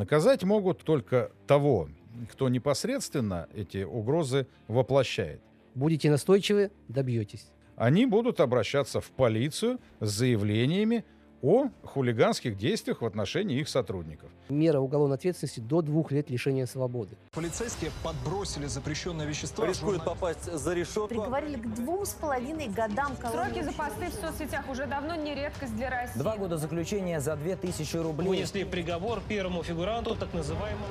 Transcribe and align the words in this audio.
Наказать 0.00 0.44
могут 0.44 0.82
только 0.82 1.30
того, 1.46 1.90
кто 2.32 2.48
непосредственно 2.48 3.48
эти 3.54 3.84
угрозы 3.84 4.46
воплощает. 4.66 5.42
Будете 5.74 6.10
настойчивы, 6.10 6.70
добьетесь. 6.88 7.50
Они 7.76 8.06
будут 8.06 8.40
обращаться 8.40 9.02
в 9.02 9.10
полицию 9.10 9.78
с 10.00 10.08
заявлениями 10.08 11.04
о 11.42 11.68
хулиганских 11.84 12.56
действиях 12.56 13.02
в 13.02 13.06
отношении 13.06 13.58
их 13.58 13.68
сотрудников. 13.68 14.30
Мера 14.48 14.80
уголовной 14.80 15.16
ответственности 15.16 15.60
до 15.60 15.82
двух 15.82 16.12
лет 16.12 16.30
лишения 16.30 16.66
свободы. 16.66 17.16
Полицейские 17.32 17.90
подбросили 18.02 18.66
запрещенное 18.66 19.26
вещество. 19.26 19.64
Рискует 19.64 20.04
попасть 20.04 20.44
за 20.52 20.74
решетку. 20.74 21.08
Приговорили 21.08 21.56
к 21.56 21.74
двум 21.74 22.04
с 22.04 22.14
половиной 22.14 22.68
годам 22.68 23.16
колонии. 23.16 23.52
Сроки 23.52 23.62
за 23.64 23.72
посты 23.72 24.06
в 24.06 24.14
соцсетях 24.14 24.68
уже 24.68 24.86
давно 24.86 25.14
не 25.14 25.34
редкость 25.34 25.74
для 25.76 25.90
России. 25.90 26.18
Два 26.18 26.36
года 26.36 26.56
заключения 26.56 27.20
за 27.20 27.36
2000 27.36 27.96
рублей. 27.96 28.28
Вынесли 28.28 28.64
приговор 28.64 29.20
первому 29.28 29.62
фигуранту 29.62 30.14
так 30.14 30.32
называемого 30.34 30.86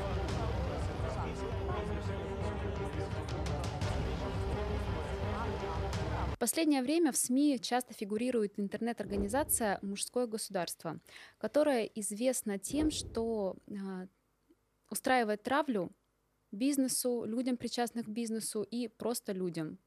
последнее 6.40 6.82
время 6.82 7.12
в 7.12 7.18
СМИ 7.18 7.60
часто 7.62 7.94
фигурирует 7.94 8.60
интернет-организация 8.60 9.78
«Мужское 9.82 10.26
государство», 10.26 11.00
которая 11.38 11.84
известна 11.84 12.58
тем, 12.58 12.90
что 12.90 13.58
а, 13.70 14.08
устраивает 14.90 15.44
травлю 15.44 15.92
бизнесу, 16.52 17.26
людям, 17.26 17.58
причастных 17.58 18.06
к 18.06 18.10
бизнесу 18.10 18.64
и 18.64 18.88
просто 18.88 19.34
людям. 19.34 19.78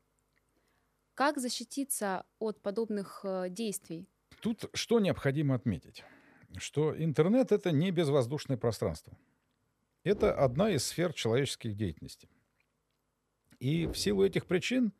Как 1.14 1.38
защититься 1.38 2.24
от 2.38 2.60
подобных 2.60 3.20
э, 3.24 3.48
действий? 3.50 4.06
Тут 4.40 4.64
что 4.72 5.00
необходимо 5.00 5.54
отметить? 5.54 6.04
Что 6.56 6.96
интернет— 6.96 7.50
это 7.52 7.70
не 7.70 7.90
безвоздушное 7.90 8.56
пространство. 8.56 9.16
Это 10.04 10.34
одна 10.34 10.70
из 10.70 10.84
сфер 10.84 11.12
человеческой 11.12 11.74
деятельности. 11.74 12.28
И 13.58 13.86
в 13.86 13.94
силу 13.94 14.24
этих 14.24 14.46
причин 14.46 14.92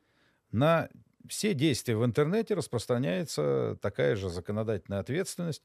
на 0.53 0.89
все 1.29 1.55
действия 1.55 1.97
в 1.97 2.05
интернете 2.05 2.55
распространяется 2.55 3.79
такая 3.81 4.17
же 4.17 4.29
законодательная 4.29 5.01
ответственность, 5.01 5.63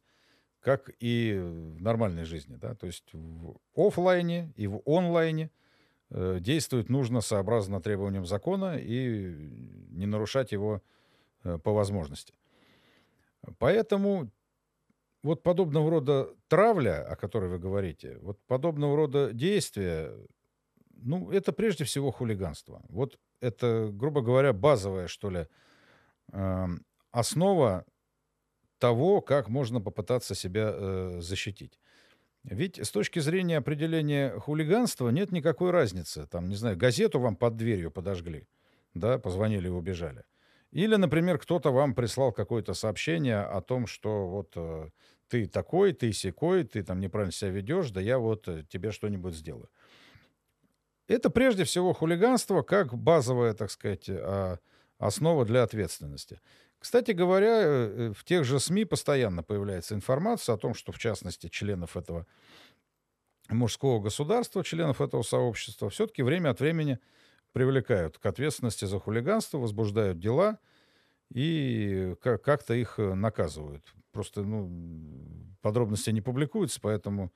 как 0.60 0.92
и 1.00 1.38
в 1.38 1.82
нормальной 1.82 2.26
жизни. 2.26 2.56
Да? 2.56 2.76
То 2.76 2.88
есть 2.88 3.06
в 3.14 3.58
офлайне 3.76 4.52
и 4.56 4.68
в 4.68 4.82
онлайне 4.86 5.52
э, 6.10 6.40
действовать 6.40 6.90
нужно 6.90 7.22
сообразно 7.22 7.82
требованиям 7.82 8.26
закона 8.26 8.78
и 8.78 9.34
не 9.90 10.06
нарушать 10.06 10.52
его 10.52 10.82
э, 11.44 11.58
по 11.58 11.72
возможности. 11.74 12.34
Поэтому 13.60 14.30
вот 15.24 15.44
подобного 15.44 15.90
рода 15.90 16.30
травля, 16.48 17.06
о 17.06 17.16
которой 17.16 17.50
вы 17.50 17.60
говорите, 17.60 18.18
вот 18.22 18.40
подобного 18.48 18.96
рода 18.96 19.34
действия, 19.34 20.12
ну, 21.02 21.32
это 21.32 21.52
прежде 21.54 21.84
всего 21.84 22.12
хулиганство. 22.12 22.82
Вот 22.90 23.20
это, 23.42 23.90
грубо 23.92 24.22
говоря, 24.22 24.54
базовая, 24.54 25.08
что 25.08 25.30
ли, 25.30 25.48
э, 26.32 26.66
основа 27.12 27.86
того, 28.80 29.22
как 29.22 29.50
можно 29.50 29.82
попытаться 29.82 30.36
себя 30.36 30.72
э, 30.72 31.20
защитить. 31.22 31.80
Ведь 32.44 32.80
с 32.80 32.92
точки 32.92 33.20
зрения 33.20 33.58
определения 33.58 34.32
хулиганства 34.40 35.10
нет 35.10 35.32
никакой 35.32 35.72
разницы. 35.72 36.28
Там, 36.28 36.48
не 36.48 36.56
знаю, 36.56 36.78
газету 36.78 37.20
вам 37.20 37.36
под 37.36 37.58
дверью 37.58 37.92
подожгли, 37.92 38.48
да, 38.94 39.18
позвонили 39.18 39.68
и 39.68 39.72
убежали. 39.72 40.24
Или, 40.72 40.96
например, 40.96 41.40
кто-то 41.40 41.72
вам 41.72 41.94
прислал 41.94 42.32
какое-то 42.32 42.74
сообщение 42.74 43.40
о 43.40 43.62
том, 43.62 43.88
что 43.88 44.28
вот 44.28 44.54
э, 44.56 44.90
ты 45.28 45.48
такой, 45.48 45.94
ты 45.94 46.12
секой, 46.14 46.64
ты 46.64 46.84
там 46.84 47.00
неправильно 47.00 47.32
себя 47.32 47.52
ведешь, 47.52 47.92
да 47.92 48.02
я 48.02 48.18
вот 48.18 48.48
э, 48.48 48.64
тебе 48.70 48.92
что-нибудь 48.92 49.34
сделаю. 49.34 49.70
Это 51.08 51.30
прежде 51.30 51.64
всего 51.64 51.94
хулиганство 51.94 52.62
как 52.62 52.94
базовая, 52.94 53.54
так 53.54 53.72
сказать, 53.72 54.10
а, 54.10 54.58
основа 54.98 55.46
для 55.46 55.64
ответственности. 55.64 56.40
Кстати 56.80 57.12
говоря, 57.12 57.62
э, 57.62 58.14
в 58.16 58.24
тех 58.24 58.44
же 58.44 58.60
СМИ 58.60 58.86
постоянно 58.86 59.42
появляется 59.42 59.96
информация 59.96 60.56
о 60.56 60.58
том, 60.58 60.74
что, 60.74 60.92
в 60.92 61.00
частности, 61.00 61.48
членов 61.48 61.98
этого 61.98 62.28
мужского 63.50 64.00
государства, 64.00 64.64
членов 64.64 65.02
этого 65.02 65.24
сообщества, 65.24 65.90
все-таки 65.90 66.22
время 66.22 66.50
от 66.50 66.60
времени 66.60 67.00
привлекают 67.52 68.20
к 68.20 68.26
ответственности 68.26 68.86
за 68.86 69.00
хулиганство, 69.00 69.58
возбуждают 69.58 70.20
дела 70.20 70.60
и 71.34 72.16
как-то 72.22 72.74
их 72.74 73.00
э, 73.00 73.14
наказывают. 73.16 73.84
Просто 74.12 74.44
ну, 74.44 74.70
подробности 75.62 76.12
не 76.12 76.22
публикуются, 76.22 76.80
поэтому 76.82 77.32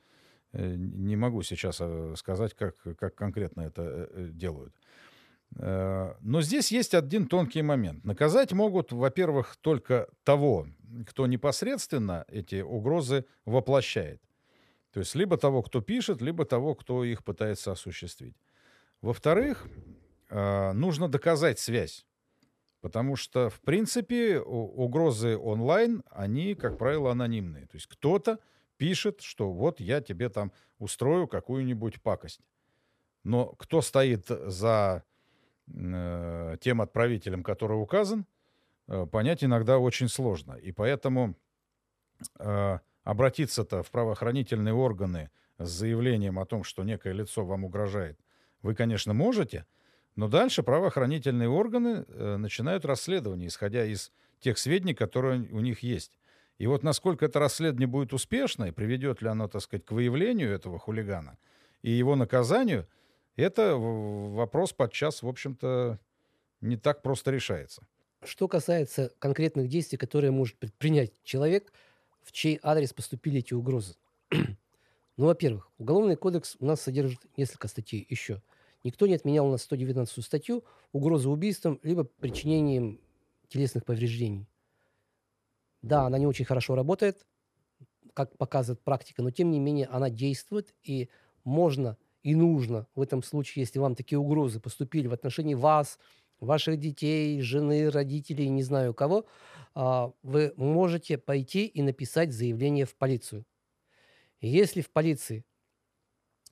не 0.54 1.16
могу 1.16 1.44
сейчас 1.44 1.78
э, 1.80 2.14
сказать, 2.18 2.54
как, 2.54 2.76
как 2.98 3.16
конкретно 3.16 3.62
это 3.62 4.10
э, 4.12 4.30
делают. 4.32 4.76
Но 5.54 6.42
здесь 6.42 6.72
есть 6.72 6.94
один 6.94 7.28
тонкий 7.28 7.62
момент. 7.62 8.06
Наказать 8.06 8.54
могут, 8.54 8.94
во-первых, 8.94 9.58
только 9.58 10.08
того, 10.24 10.66
кто 11.06 11.28
непосредственно 11.28 12.24
эти 12.30 12.62
угрозы 12.62 13.26
воплощает. 13.44 14.22
То 14.94 15.02
есть 15.02 15.14
либо 15.14 15.36
того, 15.36 15.62
кто 15.62 15.82
пишет, 15.82 16.22
либо 16.22 16.46
того, 16.46 16.74
кто 16.74 17.04
их 17.04 17.26
пытается 17.26 17.74
осуществить. 17.74 18.38
Во-вторых, 19.02 19.68
нужно 20.30 21.10
доказать 21.10 21.60
связь. 21.60 22.06
Потому 22.80 23.18
что, 23.18 23.50
в 23.50 23.60
принципе, 23.60 24.40
угрозы 24.40 25.38
онлайн, 25.38 26.02
они, 26.12 26.56
как 26.56 26.78
правило, 26.78 27.12
анонимные. 27.12 27.66
То 27.66 27.76
есть 27.76 27.88
кто-то 27.88 28.40
пишет, 28.82 29.22
что 29.22 29.52
вот 29.52 29.80
я 29.80 30.02
тебе 30.02 30.28
там 30.30 30.52
устрою 30.80 31.28
какую-нибудь 31.28 32.02
пакость. 32.02 32.42
Но 33.24 33.46
кто 33.60 33.80
стоит 33.80 34.26
за 34.28 35.04
э, 35.68 36.58
тем 36.62 36.82
отправителем, 36.82 37.44
который 37.44 37.76
указан, 37.76 38.26
э, 38.88 39.06
понять 39.06 39.44
иногда 39.44 39.78
очень 39.78 40.08
сложно. 40.08 40.54
И 40.54 40.72
поэтому 40.72 41.36
э, 42.40 42.80
обратиться-то 43.04 43.84
в 43.84 43.92
правоохранительные 43.92 44.74
органы 44.74 45.30
с 45.60 45.70
заявлением 45.70 46.40
о 46.40 46.48
том, 46.48 46.64
что 46.64 46.84
некое 46.84 47.14
лицо 47.14 47.46
вам 47.46 47.66
угрожает, 47.66 48.20
вы, 48.64 48.74
конечно, 48.74 49.14
можете, 49.14 49.68
но 50.16 50.28
дальше 50.28 50.64
правоохранительные 50.64 51.50
органы 51.50 52.04
э, 52.08 52.38
начинают 52.38 52.86
расследование, 52.86 53.48
исходя 53.48 53.86
из 53.86 54.12
тех 54.40 54.58
сведений, 54.58 54.96
которые 54.96 55.48
у 55.52 55.60
них 55.60 55.84
есть. 55.84 56.18
И 56.62 56.68
вот 56.68 56.84
насколько 56.84 57.26
это 57.26 57.40
расследование 57.40 57.88
будет 57.88 58.14
успешно, 58.14 58.66
и 58.66 58.72
приведет 58.72 59.24
ли 59.24 59.30
оно, 59.30 59.48
так 59.48 59.64
сказать, 59.64 59.84
к 59.84 59.92
выявлению 59.92 60.54
этого 60.54 60.78
хулигана 60.78 61.40
и 61.82 61.90
его 61.90 62.16
наказанию, 62.16 62.88
это 63.36 63.78
вопрос 63.78 64.72
подчас, 64.72 65.24
в 65.24 65.28
общем-то, 65.28 65.98
не 66.62 66.78
так 66.78 67.02
просто 67.02 67.32
решается. 67.32 67.82
Что 68.24 68.48
касается 68.48 69.12
конкретных 69.18 69.70
действий, 69.70 69.98
которые 69.98 70.30
может 70.30 70.56
предпринять 70.58 71.12
человек, 71.24 71.74
в 72.22 72.32
чей 72.32 72.60
адрес 72.62 72.94
поступили 72.94 73.40
эти 73.40 73.56
угрозы. 73.56 73.96
ну, 75.18 75.26
во-первых, 75.26 75.68
Уголовный 75.80 76.16
кодекс 76.16 76.58
у 76.60 76.66
нас 76.68 76.80
содержит 76.80 77.22
несколько 77.38 77.70
статей 77.70 78.06
еще. 78.08 78.40
Никто 78.84 79.08
не 79.08 79.16
отменял 79.16 79.48
у 79.48 79.52
нас 79.52 79.64
119 79.64 80.24
статью 80.24 80.64
угрозы 80.92 81.28
убийством 81.28 81.80
либо 81.82 82.04
причинением 82.04 83.02
телесных 83.48 83.84
повреждений. 83.84 84.46
Да, 85.82 86.06
она 86.06 86.18
не 86.18 86.28
очень 86.28 86.46
хорошо 86.46 86.76
работает, 86.76 87.26
как 88.14 88.38
показывает 88.38 88.84
практика, 88.84 89.22
но 89.24 89.32
тем 89.32 89.52
не 89.52 89.60
менее 89.60 89.88
она 89.88 90.10
действует, 90.10 90.74
и 90.84 91.10
можно 91.44 91.98
и 92.24 92.36
нужно 92.36 92.88
в 92.94 93.02
этом 93.02 93.24
случае, 93.24 93.64
если 93.64 93.80
вам 93.80 93.96
такие 93.96 94.20
угрозы 94.20 94.60
поступили 94.60 95.08
в 95.08 95.14
отношении 95.14 95.56
вас, 95.56 95.98
ваших 96.40 96.78
детей, 96.78 97.42
жены, 97.42 97.90
родителей, 97.90 98.50
не 98.50 98.64
знаю 98.64 98.94
кого, 98.94 99.26
а, 99.74 100.12
вы 100.22 100.54
можете 100.56 101.18
пойти 101.18 101.66
и 101.66 101.82
написать 101.82 102.32
заявление 102.32 102.86
в 102.86 102.96
полицию. 102.96 103.46
Если 104.40 104.82
в 104.82 104.92
полиции, 104.92 105.46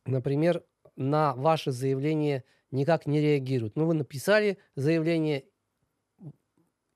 например, 0.06 0.64
на 0.96 1.34
ваше 1.36 1.72
заявление 1.72 2.44
никак 2.72 3.06
не 3.06 3.20
реагируют, 3.20 3.76
ну 3.76 3.86
вы 3.86 3.94
написали 3.94 4.58
заявление 4.76 5.46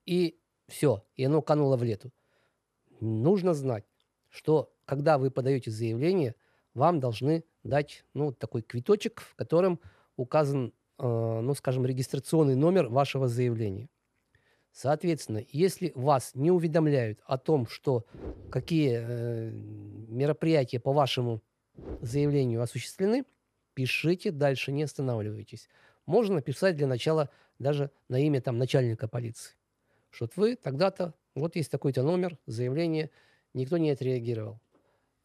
и 0.06 0.40
все, 0.68 1.06
и 1.16 1.24
оно 1.24 1.42
кануло 1.42 1.78
в 1.78 1.84
лету 1.84 2.12
нужно 3.00 3.54
знать, 3.54 3.86
что 4.30 4.74
когда 4.86 5.18
вы 5.18 5.32
подаете 5.32 5.72
заявление, 5.72 6.36
вам 6.74 7.00
должны 7.00 7.44
дать 7.64 8.04
ну, 8.14 8.32
такой 8.32 8.62
квиточек, 8.62 9.22
в 9.22 9.36
котором 9.36 9.80
указан, 10.16 10.74
э, 11.00 11.40
ну, 11.42 11.54
скажем, 11.54 11.86
регистрационный 11.86 12.56
номер 12.56 12.88
вашего 12.88 13.28
заявления. 13.28 13.90
Соответственно, 14.72 15.44
если 15.50 15.92
вас 15.94 16.32
не 16.34 16.50
уведомляют 16.50 17.20
о 17.26 17.38
том, 17.38 17.68
что 17.68 18.06
какие 18.52 19.00
э, 19.00 19.52
мероприятия 19.52 20.80
по 20.80 20.94
вашему 20.94 21.42
заявлению 22.02 22.62
осуществлены, 22.62 23.24
пишите 23.76 24.32
дальше, 24.32 24.72
не 24.72 24.84
останавливайтесь. 24.84 25.70
Можно 26.06 26.36
написать 26.36 26.76
для 26.76 26.88
начала 26.88 27.30
даже 27.60 27.92
на 28.10 28.20
имя 28.20 28.42
там, 28.42 28.58
начальника 28.58 29.08
полиции, 29.08 29.54
что 30.10 30.28
вы 30.36 30.56
тогда-то 30.56 31.14
вот 31.36 31.56
есть 31.56 31.72
такой-то 31.72 32.04
номер, 32.04 32.38
заявление, 32.46 33.10
никто 33.54 33.78
не 33.78 33.92
отреагировал. 33.92 34.60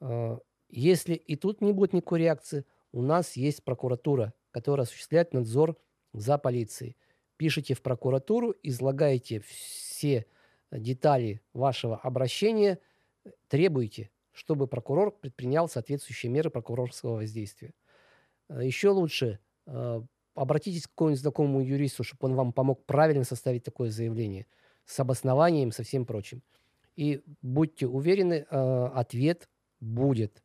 А, 0.00 0.38
Если 0.70 1.14
и 1.14 1.36
тут 1.36 1.60
не 1.60 1.72
будет 1.72 1.92
никакой 1.92 2.20
реакции, 2.20 2.64
у 2.92 3.02
нас 3.02 3.36
есть 3.36 3.64
прокуратура, 3.64 4.34
которая 4.50 4.84
осуществляет 4.84 5.32
надзор 5.34 5.76
за 6.12 6.38
полицией. 6.38 6.96
Пишите 7.36 7.74
в 7.74 7.82
прокуратуру, 7.82 8.54
излагаете 8.62 9.40
все 9.40 10.26
детали 10.72 11.42
вашего 11.52 11.96
обращения, 11.96 12.78
требуйте, 13.48 14.10
чтобы 14.32 14.66
прокурор 14.66 15.12
предпринял 15.12 15.68
соответствующие 15.68 16.30
меры 16.30 16.50
прокурорского 16.50 17.16
воздействия. 17.16 17.74
Э, 18.48 18.64
Еще 18.64 18.90
лучше 18.90 19.40
э, 19.66 20.02
обратитесь 20.34 20.86
к 20.86 20.90
какому-нибудь 20.90 21.20
знакомому 21.20 21.60
юристу, 21.60 22.04
чтобы 22.04 22.28
он 22.28 22.34
вам 22.36 22.52
помог 22.52 22.84
правильно 22.86 23.24
составить 23.24 23.64
такое 23.64 23.90
заявление 23.90 24.46
с 24.88 24.98
обоснованием, 24.98 25.70
со 25.70 25.82
всем 25.82 26.06
прочим. 26.06 26.42
И 26.96 27.22
будьте 27.42 27.86
уверены, 27.86 28.46
э, 28.50 28.90
ответ 28.94 29.48
будет. 29.80 30.42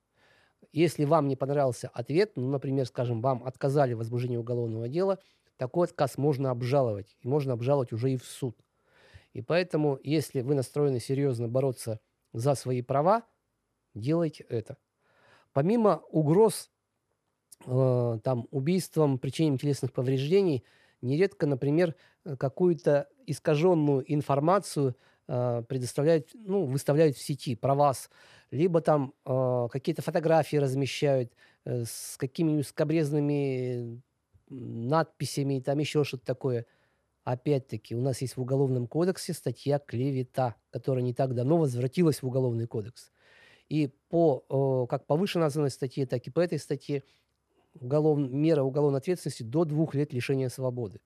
Если 0.73 1.05
вам 1.05 1.27
не 1.27 1.35
понравился 1.35 1.87
ответ, 1.87 2.33
ну, 2.35 2.49
например, 2.49 2.85
скажем, 2.85 3.21
вам 3.21 3.43
отказали 3.45 3.93
в 3.93 3.99
возбуждении 3.99 4.37
уголовного 4.37 4.89
дела, 4.89 5.19
такой 5.57 5.87
отказ 5.87 6.17
можно 6.17 6.51
обжаловать. 6.51 7.15
И 7.21 7.27
можно 7.27 7.53
обжаловать 7.53 7.93
уже 7.93 8.11
и 8.11 8.17
в 8.17 8.25
суд. 8.25 8.57
И 9.31 9.41
поэтому, 9.41 9.97
если 10.03 10.41
вы 10.41 10.55
настроены 10.55 10.99
серьезно 10.99 11.47
бороться 11.47 11.99
за 12.33 12.53
свои 12.55 12.81
права, 12.81 13.23
делайте 13.95 14.45
это. 14.49 14.77
Помимо 15.53 16.03
угроз 16.09 16.69
э, 17.65 18.19
там, 18.23 18.47
убийством, 18.51 19.19
причинением 19.19 19.57
телесных 19.57 19.93
повреждений, 19.93 20.65
нередко, 21.01 21.45
например, 21.45 21.95
э, 22.25 22.35
какую-то 22.35 23.07
искаженную 23.25 24.03
информацию 24.11 24.95
э, 25.27 25.63
предоставляют, 25.67 26.29
ну, 26.33 26.65
выставляют 26.65 27.17
в 27.17 27.21
сети 27.21 27.55
про 27.55 27.75
вас, 27.75 28.09
либо 28.51 28.81
там 28.81 29.13
э, 29.25 29.67
какие-то 29.71 30.01
фотографии 30.01 30.57
размещают 30.57 31.33
э, 31.65 31.83
с 31.85 32.17
какими-нибудь 32.17 32.67
скобрезными 32.67 34.01
надписями, 34.49 35.59
там 35.59 35.79
еще 35.79 36.03
что-то 36.03 36.25
такое. 36.25 36.65
Опять-таки, 37.23 37.95
у 37.95 38.01
нас 38.01 38.21
есть 38.21 38.35
в 38.35 38.41
Уголовном 38.41 38.85
кодексе 38.87 39.33
статья 39.33 39.79
«Клевета», 39.79 40.55
которая 40.71 41.03
не 41.03 41.13
так 41.13 41.33
давно 41.33 41.57
возвратилась 41.57 42.21
в 42.21 42.27
Уголовный 42.27 42.67
кодекс. 42.67 43.11
И 43.69 43.87
по, 44.09 44.43
э, 44.49 44.87
как 44.89 45.07
по 45.07 45.15
вышеназванной 45.15 45.71
статье, 45.71 46.05
так 46.05 46.27
и 46.27 46.31
по 46.31 46.41
этой 46.41 46.59
статье 46.59 47.03
уголов... 47.73 48.19
мера 48.19 48.63
уголовной 48.63 48.99
ответственности 48.99 49.43
до 49.43 49.65
двух 49.65 49.95
лет 49.95 50.13
лишения 50.13 50.49
свободы. 50.49 50.99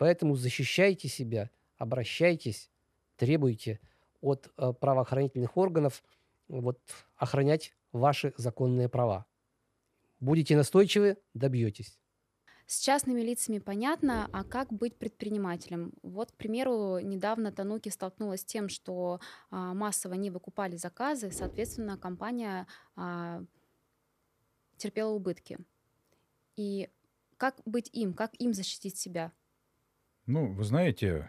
Поэтому 0.00 0.34
защищайте 0.34 1.08
себя, 1.08 1.50
обращайтесь, 1.76 2.70
требуйте 3.16 3.80
от 4.22 4.50
э, 4.56 4.72
правоохранительных 4.72 5.58
органов 5.58 6.02
вот, 6.48 6.80
охранять 7.16 7.74
ваши 7.92 8.32
законные 8.38 8.88
права. 8.88 9.26
Будете 10.18 10.56
настойчивы, 10.56 11.18
добьетесь. 11.34 11.98
С 12.64 12.80
частными 12.80 13.20
лицами 13.20 13.58
понятно, 13.58 14.30
а 14.32 14.42
как 14.42 14.72
быть 14.72 14.96
предпринимателем? 14.96 15.92
Вот, 16.02 16.32
к 16.32 16.34
примеру, 16.36 16.98
недавно 17.00 17.52
Тануки 17.52 17.90
столкнулась 17.90 18.40
с 18.40 18.46
тем, 18.46 18.70
что 18.70 19.20
а, 19.50 19.74
массово 19.74 20.14
не 20.14 20.30
выкупали 20.30 20.76
заказы, 20.76 21.30
соответственно, 21.30 21.98
компания 21.98 22.66
а, 22.96 23.44
терпела 24.78 25.10
убытки. 25.10 25.58
И 26.56 26.88
как 27.36 27.60
быть 27.66 27.90
им, 27.92 28.14
как 28.14 28.32
им 28.40 28.54
защитить 28.54 28.96
себя? 28.96 29.32
Ну, 30.30 30.46
вы 30.52 30.62
знаете, 30.62 31.28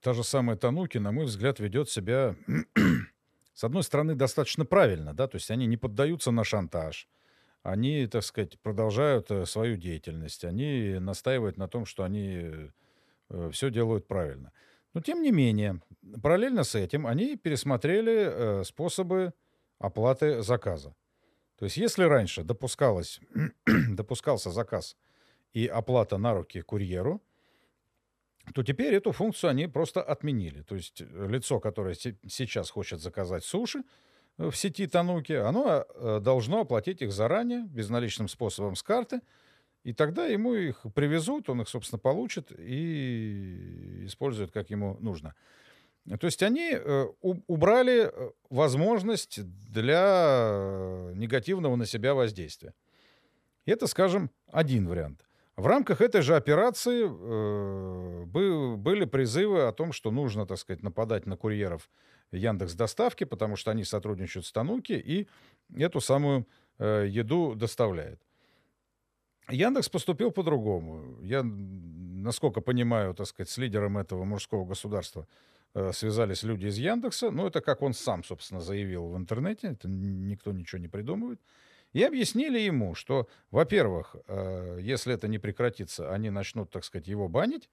та 0.00 0.14
же 0.14 0.24
самая 0.24 0.56
Тануки, 0.56 0.96
на 0.96 1.12
мой 1.12 1.26
взгляд, 1.26 1.60
ведет 1.60 1.90
себя, 1.90 2.34
с 3.52 3.62
одной 3.62 3.82
стороны, 3.82 4.14
достаточно 4.14 4.64
правильно, 4.64 5.12
да, 5.12 5.28
то 5.28 5.36
есть 5.36 5.50
они 5.50 5.66
не 5.66 5.76
поддаются 5.76 6.30
на 6.30 6.42
шантаж, 6.42 7.10
они, 7.62 8.06
так 8.06 8.22
сказать, 8.22 8.58
продолжают 8.60 9.30
э, 9.30 9.44
свою 9.44 9.76
деятельность, 9.76 10.46
они 10.46 10.96
настаивают 10.98 11.58
на 11.58 11.68
том, 11.68 11.84
что 11.84 12.04
они 12.04 12.70
э, 13.28 13.50
все 13.50 13.70
делают 13.70 14.08
правильно. 14.08 14.50
Но, 14.94 15.02
тем 15.02 15.20
не 15.20 15.30
менее, 15.30 15.82
параллельно 16.22 16.64
с 16.64 16.74
этим 16.74 17.06
они 17.06 17.36
пересмотрели 17.36 18.30
э, 18.30 18.64
способы 18.64 19.34
оплаты 19.78 20.40
заказа. 20.40 20.94
То 21.58 21.66
есть, 21.66 21.76
если 21.76 22.04
раньше 22.04 22.44
допускалось, 22.44 23.20
допускался 23.90 24.50
заказ 24.50 24.96
и 25.52 25.66
оплата 25.66 26.16
на 26.16 26.32
руки 26.32 26.62
курьеру, 26.62 27.20
то 28.54 28.62
теперь 28.62 28.94
эту 28.94 29.12
функцию 29.12 29.50
они 29.50 29.66
просто 29.66 30.02
отменили. 30.02 30.62
То 30.62 30.74
есть 30.74 31.00
лицо, 31.00 31.60
которое 31.60 31.94
сейчас 31.94 32.70
хочет 32.70 33.00
заказать 33.00 33.44
суши, 33.44 33.82
в 34.38 34.52
сети 34.54 34.86
Тануки, 34.86 35.32
оно 35.32 35.84
э, 35.94 36.20
должно 36.20 36.60
оплатить 36.60 37.02
их 37.02 37.12
заранее, 37.12 37.64
безналичным 37.64 38.28
способом 38.28 38.76
с 38.76 38.82
карты, 38.82 39.20
и 39.84 39.92
тогда 39.92 40.26
ему 40.26 40.54
их 40.54 40.86
привезут, 40.94 41.48
он 41.48 41.60
их, 41.60 41.68
собственно, 41.68 41.98
получит 41.98 42.52
и 42.56 44.04
использует, 44.06 44.50
как 44.52 44.70
ему 44.70 44.96
нужно. 45.00 45.34
То 46.18 46.26
есть 46.26 46.42
они 46.42 46.72
э, 46.72 47.06
убрали 47.20 48.10
э, 48.12 48.30
возможность 48.50 49.40
для 49.70 51.10
негативного 51.14 51.76
на 51.76 51.86
себя 51.86 52.14
воздействия. 52.14 52.74
Это, 53.66 53.86
скажем, 53.86 54.30
один 54.50 54.88
вариант. 54.88 55.24
В 55.56 55.66
рамках 55.66 56.00
этой 56.00 56.22
же 56.22 56.34
операции 56.34 57.04
э, 57.04 58.24
были 58.76 59.04
призывы 59.04 59.64
о 59.64 59.72
том, 59.72 59.92
что 59.92 60.10
нужно, 60.10 60.46
так 60.46 60.58
сказать, 60.58 60.82
нападать 60.82 61.26
на 61.26 61.36
курьеров 61.36 61.90
Яндекс 62.32 62.74
Доставки, 62.74 63.24
потому 63.24 63.56
что 63.56 63.70
они 63.70 63.84
сотрудничают 63.84 64.46
с 64.46 64.52
Тануки 64.52 64.92
и 64.92 65.28
эту 65.76 66.00
самую 66.00 66.46
э, 66.78 67.06
еду 67.06 67.54
доставляют. 67.54 68.20
Яндекс 69.50 69.90
поступил 69.90 70.30
по-другому. 70.30 71.20
Я, 71.20 71.42
насколько 71.42 72.62
понимаю, 72.62 73.12
так 73.14 73.26
сказать, 73.26 73.50
с 73.50 73.58
лидером 73.58 73.98
этого 73.98 74.24
мужского 74.24 74.64
государства 74.64 75.26
э, 75.74 75.92
связались 75.92 76.44
люди 76.44 76.66
из 76.66 76.78
Яндекса. 76.78 77.30
Ну, 77.30 77.46
это 77.46 77.60
как 77.60 77.82
он 77.82 77.92
сам, 77.92 78.24
собственно, 78.24 78.60
заявил 78.60 79.08
в 79.08 79.16
интернете. 79.18 79.68
Это 79.68 79.86
никто 79.88 80.52
ничего 80.52 80.80
не 80.80 80.88
придумывает. 80.88 81.40
И 81.92 82.02
объяснили 82.02 82.58
ему, 82.58 82.94
что, 82.94 83.28
во-первых, 83.50 84.16
э, 84.26 84.78
если 84.80 85.14
это 85.14 85.28
не 85.28 85.38
прекратится, 85.38 86.12
они 86.12 86.30
начнут, 86.30 86.70
так 86.70 86.84
сказать, 86.84 87.06
его 87.06 87.28
банить. 87.28 87.68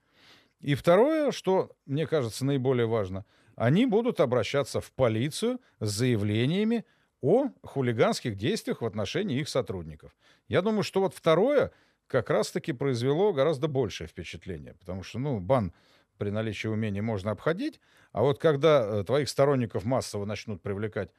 И 0.60 0.74
второе, 0.74 1.32
что, 1.32 1.70
мне 1.86 2.06
кажется, 2.06 2.44
наиболее 2.44 2.86
важно, 2.86 3.24
они 3.56 3.86
будут 3.86 4.20
обращаться 4.20 4.80
в 4.80 4.92
полицию 4.92 5.58
с 5.80 5.90
заявлениями 5.90 6.84
о 7.22 7.48
хулиганских 7.62 8.36
действиях 8.36 8.82
в 8.82 8.86
отношении 8.86 9.40
их 9.40 9.48
сотрудников. 9.48 10.14
Я 10.48 10.62
думаю, 10.62 10.82
что 10.82 11.00
вот 11.00 11.14
второе 11.14 11.72
как 12.06 12.28
раз-таки 12.28 12.72
произвело 12.72 13.32
гораздо 13.32 13.68
большее 13.68 14.08
впечатление, 14.08 14.74
потому 14.74 15.02
что, 15.02 15.18
ну, 15.18 15.40
бан 15.40 15.72
при 16.18 16.30
наличии 16.30 16.68
умений 16.68 17.00
можно 17.00 17.30
обходить, 17.30 17.80
а 18.12 18.22
вот 18.22 18.38
когда 18.38 18.82
э, 18.84 19.04
твоих 19.04 19.28
сторонников 19.28 19.84
массово 19.84 20.26
начнут 20.26 20.60
привлекать 20.60 21.10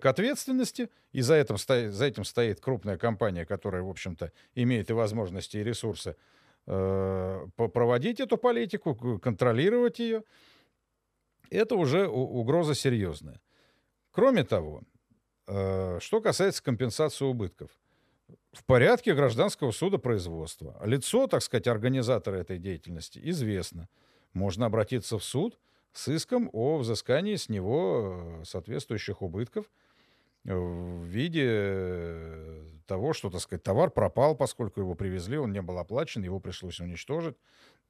к 0.00 0.06
ответственности, 0.06 0.90
и 1.12 1.20
за 1.20 1.34
этим, 1.34 1.58
стоит, 1.58 1.92
за 1.92 2.06
этим 2.06 2.24
стоит 2.24 2.60
крупная 2.60 2.96
компания, 2.98 3.44
которая, 3.46 3.82
в 3.82 3.88
общем-то, 3.88 4.32
имеет 4.54 4.90
и 4.90 4.92
возможности, 4.92 5.56
и 5.56 5.64
ресурсы 5.64 6.16
э, 6.66 7.46
проводить 7.56 8.20
эту 8.20 8.36
политику, 8.36 9.18
контролировать 9.18 9.98
ее, 9.98 10.22
это 11.50 11.76
уже 11.76 12.08
угроза 12.08 12.74
серьезная. 12.74 13.40
Кроме 14.10 14.44
того, 14.44 14.82
э, 15.46 15.98
что 16.00 16.20
касается 16.20 16.62
компенсации 16.62 17.24
убытков, 17.24 17.70
в 18.52 18.64
порядке 18.64 19.14
гражданского 19.14 19.70
суда 19.72 19.98
производства 19.98 20.80
лицо, 20.84 21.26
так 21.26 21.42
сказать, 21.42 21.66
организатора 21.66 22.36
этой 22.36 22.58
деятельности 22.58 23.20
известно. 23.22 23.88
Можно 24.34 24.66
обратиться 24.66 25.18
в 25.18 25.24
суд 25.24 25.58
с 25.92 26.08
иском 26.08 26.48
о 26.52 26.78
взыскании 26.78 27.36
с 27.36 27.48
него 27.48 28.40
э, 28.40 28.44
соответствующих 28.44 29.22
убытков 29.22 29.70
в 30.44 31.04
виде 31.04 32.64
того, 32.86 33.12
что, 33.12 33.30
так 33.30 33.40
сказать, 33.40 33.62
товар 33.62 33.90
пропал, 33.90 34.34
поскольку 34.34 34.80
его 34.80 34.96
привезли, 34.96 35.38
он 35.38 35.52
не 35.52 35.62
был 35.62 35.78
оплачен, 35.78 36.24
его 36.24 36.40
пришлось 36.40 36.80
уничтожить, 36.80 37.36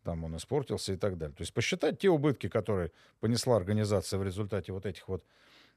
там 0.05 0.25
он 0.25 0.37
испортился 0.37 0.93
и 0.93 0.97
так 0.97 1.17
далее. 1.17 1.35
То 1.35 1.43
есть 1.43 1.55
посчитать 1.55 1.99
те 1.99 2.11
убытки, 2.11 2.49
которые 2.49 2.93
понесла 3.21 3.57
организация 3.57 4.19
в 4.19 4.23
результате 4.23 4.73
вот 4.73 4.85
этих 4.85 5.09
вот 5.09 5.25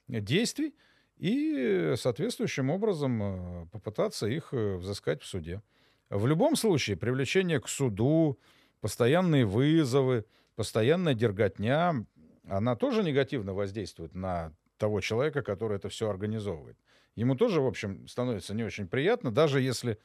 действий, 0.10 0.76
и 1.18 1.94
соответствующим 1.96 2.70
образом 2.70 3.24
э, 3.24 3.68
попытаться 3.72 4.28
их 4.28 4.50
э, 4.52 4.76
взыскать 4.76 5.22
в 5.22 5.26
суде. 5.26 5.62
В 6.10 6.28
любом 6.28 6.56
случае, 6.56 6.98
привлечение 6.98 7.60
к 7.60 7.70
суду, 7.70 8.38
постоянные 8.82 9.46
вызовы, 9.46 10.26
постоянная 10.56 11.14
дерготня, 11.14 12.06
она 12.48 12.76
тоже 12.76 13.04
негативно 13.04 13.54
воздействует 13.54 14.14
на 14.16 14.54
того 14.78 15.02
человека, 15.02 15.42
который 15.42 15.78
это 15.78 15.90
все 15.90 16.10
организовывает. 16.10 16.78
Ему 17.16 17.36
тоже, 17.36 17.62
в 17.62 17.66
общем, 17.68 18.08
становится 18.08 18.54
не 18.54 18.64
очень 18.64 18.88
приятно, 18.88 19.32
даже 19.32 19.62
если 19.62 19.98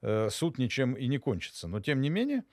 э, 0.00 0.30
суд 0.30 0.58
ничем 0.58 0.94
и 0.94 1.06
не 1.08 1.18
кончится. 1.18 1.66
Но, 1.66 1.80
тем 1.80 2.00
не 2.00 2.08
менее, 2.08 2.44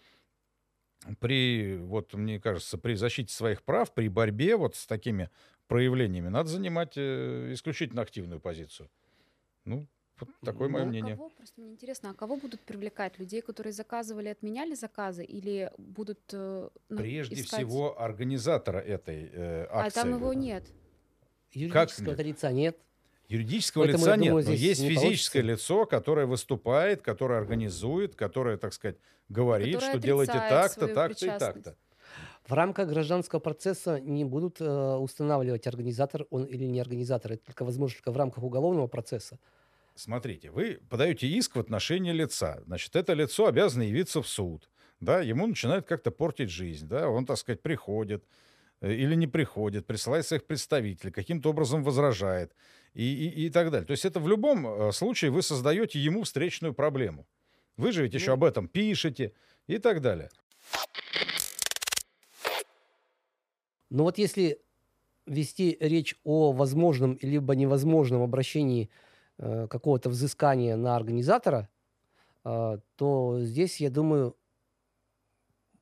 при, 1.19 1.77
вот, 1.77 2.13
мне 2.13 2.39
кажется, 2.39 2.77
при 2.77 2.95
защите 2.95 3.33
своих 3.33 3.63
прав, 3.63 3.93
при 3.93 4.07
борьбе 4.07 4.55
вот 4.55 4.75
с 4.75 4.87
такими 4.87 5.29
проявлениями 5.67 6.29
надо 6.29 6.49
занимать 6.49 6.93
э, 6.95 7.53
исключительно 7.53 8.01
активную 8.01 8.39
позицию. 8.39 8.89
Ну, 9.65 9.87
Вот 10.19 10.29
такое 10.43 10.69
мое 10.69 10.83
Ну, 10.83 10.89
мнение. 10.89 11.15
Кого, 11.15 11.29
просто 11.29 11.61
мне 11.61 11.71
интересно, 11.71 12.09
а 12.11 12.13
кого 12.13 12.35
будут 12.37 12.59
привлекать? 12.61 13.17
Людей, 13.19 13.41
которые 13.41 13.73
заказывали, 13.73 14.29
отменяли 14.29 14.73
заказы, 14.75 15.23
или 15.23 15.71
будут 15.77 16.19
э, 16.33 16.69
ну, 16.89 16.97
Прежде 16.97 17.35
искать- 17.35 17.65
всего, 17.65 17.99
организатора 18.01 18.79
этой 18.79 19.29
э, 19.31 19.65
А 19.69 19.81
акции. 19.85 19.99
там 20.01 20.13
его 20.15 20.33
нет. 20.33 20.63
Юридического 21.51 22.09
нет? 22.15 22.19
лица 22.25 22.51
нет. 22.51 22.77
Юридического 23.27 23.83
Поэтому, 23.83 24.05
лица 24.05 24.17
думаю, 24.17 24.35
нет, 24.37 24.45
но 24.47 24.51
есть 24.53 24.81
не 24.81 24.89
физическое 24.89 25.41
получится. 25.41 25.41
лицо, 25.41 25.85
которое 25.85 26.25
выступает, 26.25 27.01
которое 27.01 27.39
организует, 27.39 28.15
которое, 28.15 28.57
так 28.57 28.73
сказать, 28.73 28.97
говорит, 29.29 29.75
Которое 29.75 29.91
что 29.91 29.99
делайте 30.01 30.33
так-то, 30.33 30.87
так-то 30.87 31.25
и 31.25 31.29
так-то. 31.39 31.75
В 32.47 32.53
рамках 32.53 32.89
гражданского 32.89 33.39
процесса 33.39 33.99
не 33.99 34.25
будут 34.25 34.59
э, 34.59 34.95
устанавливать, 34.95 35.67
организатор 35.67 36.25
он 36.31 36.45
или 36.45 36.65
не 36.65 36.79
организатор. 36.79 37.33
Это 37.33 37.45
только 37.45 37.63
возможно 37.63 37.97
только 37.97 38.11
в 38.11 38.17
рамках 38.17 38.43
уголовного 38.43 38.87
процесса. 38.87 39.37
Смотрите, 39.99 40.49
вы 40.49 40.79
подаете 40.89 41.27
иск 41.27 41.57
в 41.57 41.59
отношении 41.59 42.13
лица. 42.13 42.61
Значит, 42.65 42.95
это 42.95 43.11
лицо 43.11 43.47
обязано 43.47 43.83
явиться 43.83 44.21
в 44.21 44.29
суд. 44.29 44.69
Да, 45.01 45.19
ему 45.19 45.45
начинают 45.45 45.85
как-то 45.85 46.09
портить 46.09 46.49
жизнь. 46.49 46.87
Да, 46.87 47.09
он, 47.09 47.25
так 47.25 47.37
сказать, 47.37 47.61
приходит 47.61 48.23
э, 48.79 48.93
или 48.93 49.13
не 49.15 49.27
приходит, 49.27 49.85
присылает 49.85 50.25
своих 50.25 50.45
представителей, 50.45 51.11
каким-то 51.11 51.49
образом 51.49 51.83
возражает 51.83 52.55
и, 52.93 53.03
и, 53.03 53.47
и 53.47 53.49
так 53.49 53.71
далее. 53.71 53.85
То 53.85 53.91
есть 53.91 54.05
это 54.05 54.21
в 54.21 54.29
любом 54.29 54.65
э, 54.65 54.91
случае 54.93 55.31
вы 55.31 55.41
создаете 55.41 55.99
ему 55.99 56.23
встречную 56.23 56.73
проблему. 56.73 57.27
Вы 57.75 57.91
же 57.91 58.03
ведь 58.03 58.13
еще 58.13 58.27
Ну. 58.27 58.33
об 58.35 58.45
этом 58.45 58.69
пишете 58.69 59.33
и 59.67 59.79
так 59.79 59.99
далее. 59.99 60.29
Но 63.89 64.03
вот 64.03 64.17
если 64.17 64.61
вести 65.25 65.75
речь 65.81 66.15
о 66.23 66.53
возможном 66.53 67.17
либо 67.21 67.53
невозможном 67.53 68.21
обращении 68.21 68.89
э, 69.39 69.67
какого-то 69.67 70.09
взыскания 70.09 70.75
на 70.75 70.95
организатора, 70.95 71.69
э, 72.45 72.77
то 72.95 73.39
здесь, 73.41 73.81
я 73.81 73.89
думаю, 73.89 74.35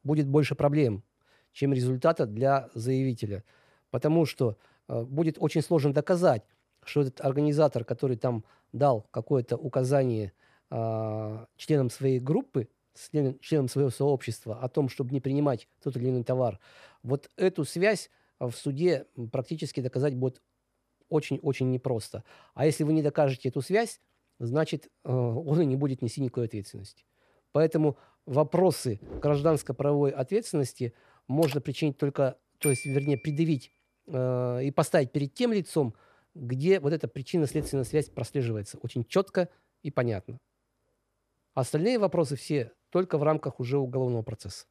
будет 0.03 0.27
больше 0.27 0.55
проблем, 0.55 1.03
чем 1.51 1.73
результата 1.73 2.25
для 2.25 2.69
заявителя. 2.73 3.43
Потому 3.91 4.25
что 4.25 4.57
э, 4.87 5.03
будет 5.03 5.37
очень 5.39 5.61
сложно 5.61 5.93
доказать, 5.93 6.43
что 6.83 7.01
этот 7.01 7.19
организатор, 7.21 7.83
который 7.83 8.15
там 8.15 8.45
дал 8.71 9.07
какое-то 9.11 9.57
указание 9.57 10.31
а, 10.69 11.47
членам 11.55 11.89
своей 11.89 12.19
группы, 12.19 12.69
член- 12.93 13.39
членам 13.39 13.67
своего 13.67 13.89
сообщества 13.89 14.59
о 14.59 14.69
том, 14.69 14.89
чтобы 14.89 15.11
не 15.11 15.21
принимать 15.21 15.67
тот 15.81 15.95
или 15.95 16.09
иной 16.09 16.23
товар, 16.23 16.59
вот 17.03 17.29
эту 17.37 17.63
связь 17.63 18.09
в 18.39 18.51
суде 18.51 19.05
практически 19.31 19.81
доказать 19.81 20.15
будет 20.15 20.41
очень-очень 21.09 21.71
непросто. 21.71 22.23
А 22.53 22.65
если 22.65 22.83
вы 22.83 22.93
не 22.93 23.01
докажете 23.01 23.49
эту 23.49 23.61
связь, 23.61 23.99
значит, 24.39 24.89
э, 25.03 25.11
он 25.11 25.61
и 25.61 25.65
не 25.65 25.75
будет 25.75 26.01
нести 26.01 26.21
никакой 26.21 26.45
ответственности. 26.45 27.05
Поэтому 27.51 27.97
вопросы 28.25 28.99
гражданско-правовой 29.21 30.11
ответственности 30.11 30.93
можно 31.27 31.61
причинить 31.61 31.97
только, 31.97 32.37
то 32.59 32.69
есть, 32.69 32.85
вернее, 32.85 33.17
предъявить 33.17 33.71
э, 34.07 34.61
и 34.63 34.71
поставить 34.71 35.11
перед 35.11 35.33
тем 35.33 35.53
лицом, 35.53 35.95
где 36.35 36.79
вот 36.79 36.93
эта 36.93 37.07
причинно-следственная 37.07 37.83
связь 37.85 38.09
прослеживается 38.09 38.77
очень 38.79 39.05
четко 39.05 39.49
и 39.81 39.91
понятно. 39.91 40.39
Остальные 41.53 41.97
вопросы 41.97 42.35
все 42.35 42.71
только 42.89 43.17
в 43.17 43.23
рамках 43.23 43.59
уже 43.59 43.77
уголовного 43.77 44.21
процесса. 44.21 44.65